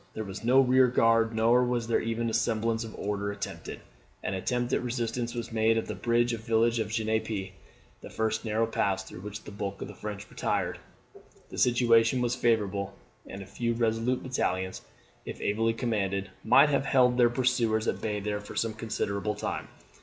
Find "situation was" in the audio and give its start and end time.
11.59-12.33